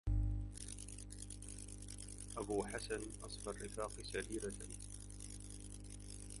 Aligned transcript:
أبو 2.37 2.63
حسن 2.65 3.01
أصفى 3.25 3.47
الرفاق 3.49 3.91
سريرة 4.01 4.53